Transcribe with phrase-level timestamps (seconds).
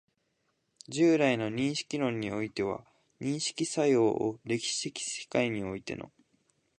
[0.89, 2.83] 従来の認識論においては、
[3.21, 6.11] 認識作用を歴史的世界においての